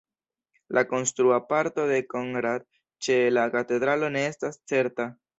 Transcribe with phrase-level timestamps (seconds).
[0.77, 2.65] La konstrua parto de Konrad
[3.07, 5.07] ĉe la katedralo ne estas certa.